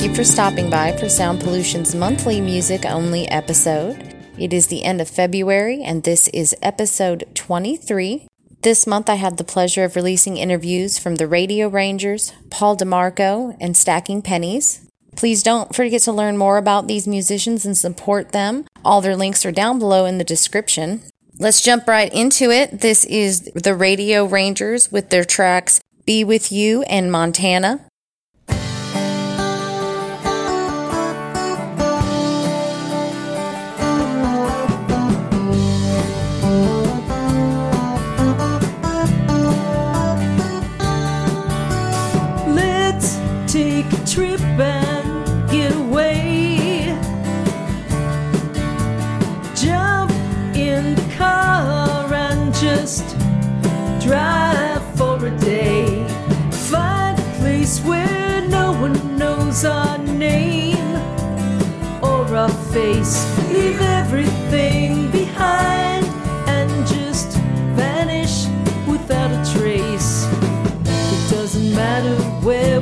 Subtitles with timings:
[0.00, 4.16] Thank you for stopping by for Sound Pollution's monthly music only episode.
[4.38, 8.26] It is the end of February, and this is episode 23.
[8.62, 13.54] This month, I had the pleasure of releasing interviews from the Radio Rangers, Paul DeMarco,
[13.60, 14.88] and Stacking Pennies.
[15.16, 18.64] Please don't forget to learn more about these musicians and support them.
[18.82, 21.02] All their links are down below in the description.
[21.38, 22.80] Let's jump right into it.
[22.80, 27.84] This is the Radio Rangers with their tracks Be With You and Montana.
[59.62, 60.96] Knows our name
[62.02, 63.26] or our face.
[63.52, 66.04] Leave everything behind
[66.48, 67.36] and just
[67.76, 68.46] vanish
[68.86, 70.26] without a trace.
[70.84, 72.79] It doesn't matter where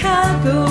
[0.00, 0.69] Chicago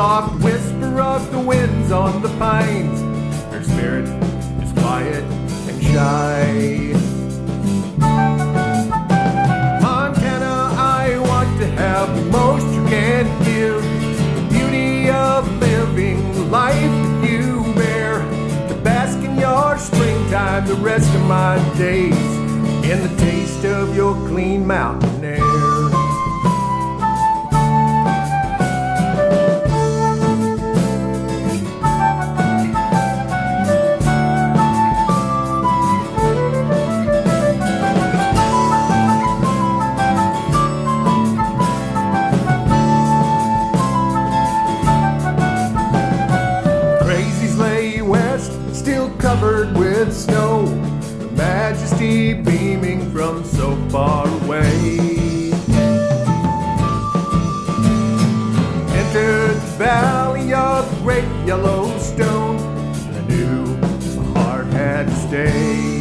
[0.00, 3.02] soft whisper of the winds on the pines.
[3.52, 4.08] Her spirit
[4.64, 5.22] is quiet
[5.68, 6.94] and shy.
[9.82, 10.56] Montana,
[11.02, 13.82] I want to have the most you can give.
[14.36, 18.20] The beauty of living life you bear.
[18.68, 22.30] To bask in your springtime the rest of my days.
[22.90, 25.49] In the taste of your clean mountain air.
[52.00, 55.50] Streaming from so far away.
[58.96, 63.76] Entered the valley of great Yellowstone, and I knew
[64.16, 66.00] my heart had to stay.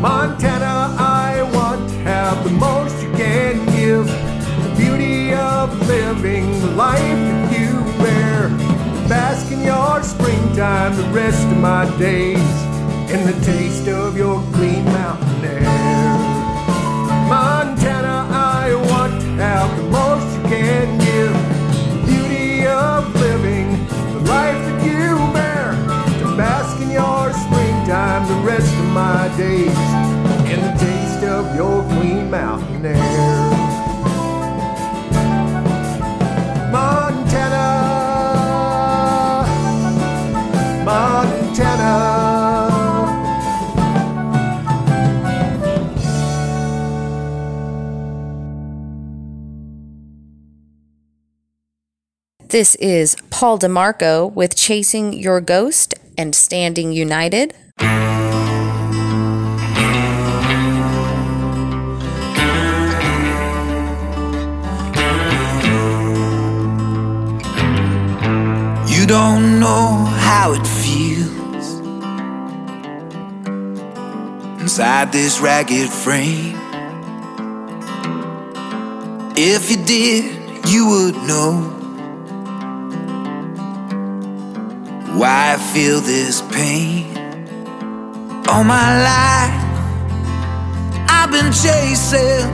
[0.00, 4.06] Montana, I want to have the most you can give.
[4.06, 7.33] The beauty of living life.
[9.08, 12.38] Bask in your springtime the rest of my days.
[13.12, 15.60] In the taste of your clean mountain air.
[17.28, 21.34] Montana, I want to have the most you can give.
[21.92, 25.72] The beauty of living the life that you bear.
[26.20, 29.78] To bask in your springtime the rest of my days.
[30.50, 33.13] In the taste of your clean mountain air.
[52.54, 57.52] This is Paul DeMarco with Chasing Your Ghost and Standing United.
[68.86, 71.80] You don't know how it feels
[74.60, 76.54] inside this ragged frame.
[79.36, 81.83] If you did, you would know
[85.18, 87.06] why I feel this pain.
[88.48, 89.54] All my life,
[91.08, 92.46] I've been chasing,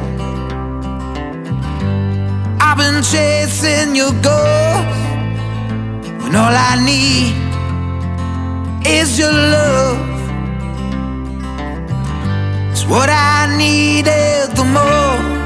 [2.61, 4.99] I've been chasing your ghost.
[6.23, 7.35] When all I need
[8.87, 10.09] is your love.
[12.71, 15.40] It's what I needed the most.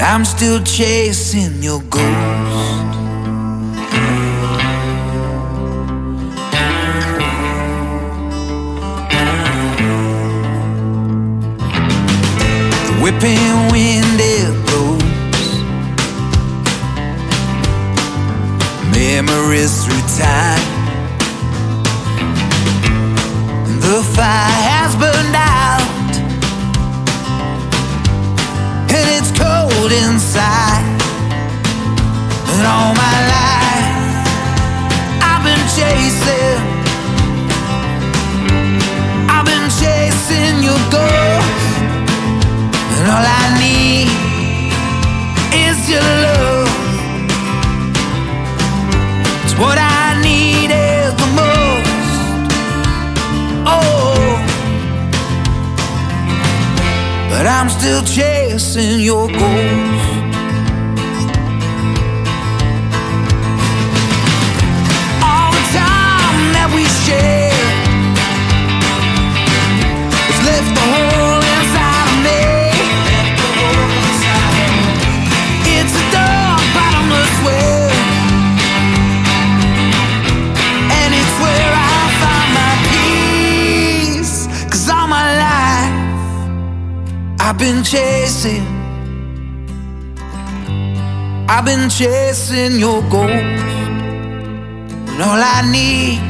[0.00, 2.00] But I'm still chasing your ghost.
[12.86, 15.02] The whipping wind it blows
[18.96, 20.64] memories through time.
[23.80, 25.49] The fire has burned out,
[29.80, 30.84] cold inside.
[32.52, 34.26] And all my life,
[35.30, 36.58] I've been chasing,
[39.34, 41.78] I've been chasing your ghost,
[42.94, 43.89] and all I need
[57.60, 59.40] I'm still chasing your ghost.
[65.22, 67.39] All the time that we share
[87.60, 88.64] been chasing.
[91.46, 93.30] I've been chasing your ghost.
[95.10, 96.20] And all I need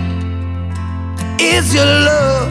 [1.41, 2.51] is your love.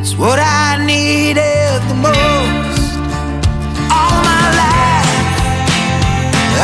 [0.00, 2.82] It's what I needed the most.
[3.96, 5.10] All my life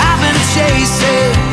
[0.07, 1.48] I've been chasing.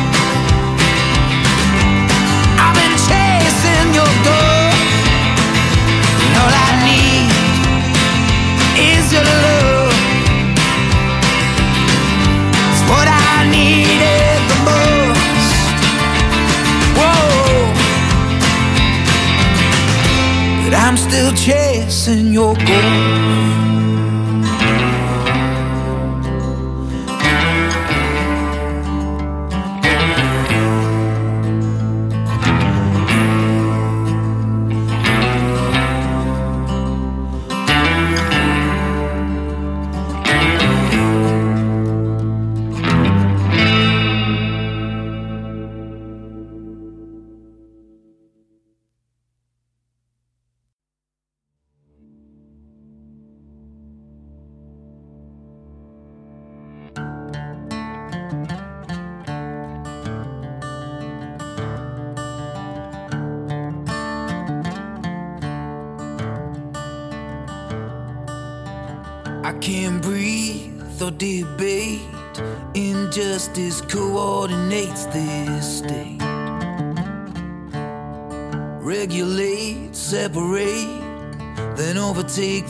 [21.36, 23.65] Chasing your ghost.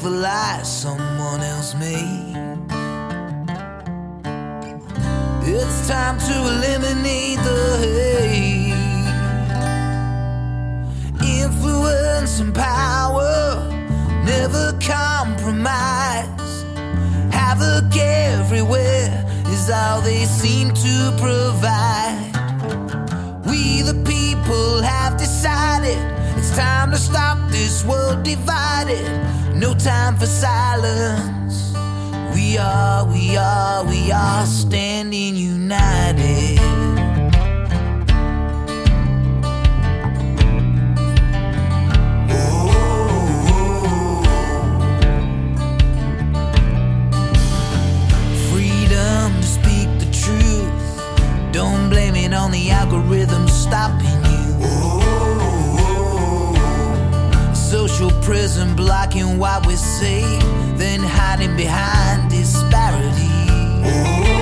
[0.03, 2.37] The lies someone else made.
[5.43, 8.73] It's time to eliminate the hate.
[11.43, 13.69] Influence and power
[14.25, 16.65] never compromise.
[17.33, 22.33] Havoc everywhere is all they seem to provide.
[23.47, 25.99] We the people have decided
[26.37, 29.07] it's time to stop this world divided.
[29.59, 31.73] No time for silence.
[32.35, 36.59] We are, we are, we are standing united.
[48.51, 51.53] Freedom to speak the truth.
[51.53, 54.16] Don't blame it on the algorithm stopping
[58.27, 60.21] prison blocking what we say,
[60.77, 64.36] then hiding behind disparity.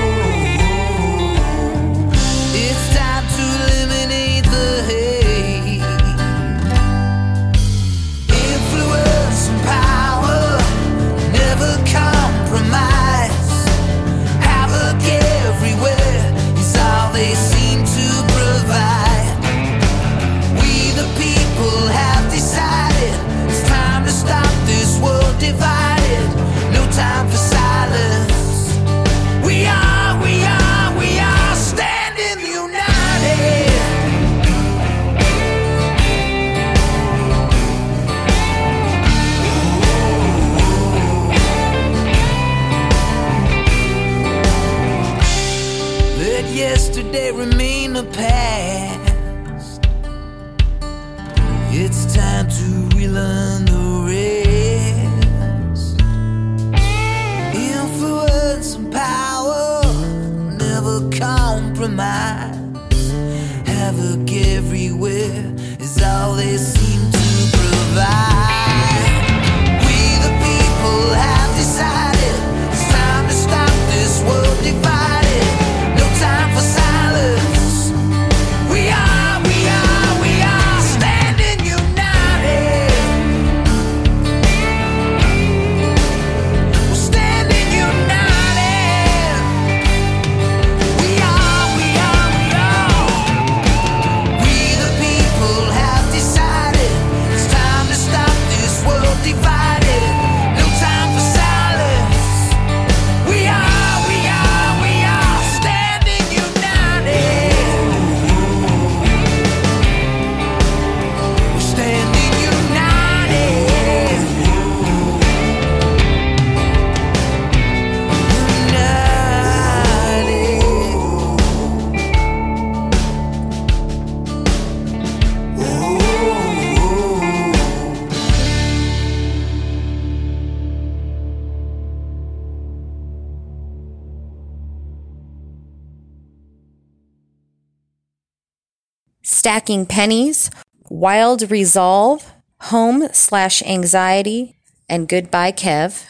[139.44, 140.50] Stacking Pennies,
[140.88, 142.32] Wild Resolve,
[142.72, 144.56] Home slash Anxiety,
[144.88, 146.06] and Goodbye Kev.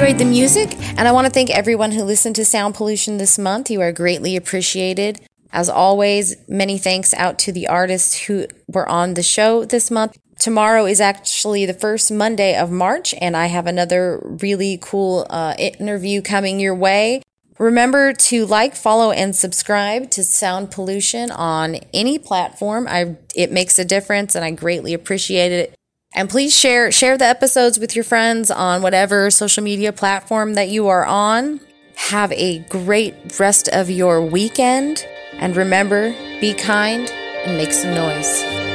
[0.00, 3.38] Enjoyed the music, and I want to thank everyone who listened to Sound Pollution this
[3.38, 3.70] month.
[3.70, 5.20] You are greatly appreciated.
[5.52, 10.16] As always, many thanks out to the artists who were on the show this month.
[10.38, 15.54] Tomorrow is actually the first Monday of March, and I have another really cool uh,
[15.58, 17.20] interview coming your way.
[17.58, 22.86] Remember to like, follow, and subscribe to Sound Pollution on any platform.
[22.88, 25.74] I it makes a difference, and I greatly appreciate it.
[26.12, 30.68] And please share share the episodes with your friends on whatever social media platform that
[30.68, 31.60] you are on.
[31.94, 37.08] Have a great rest of your weekend, and remember, be kind
[37.44, 38.69] and make some noise.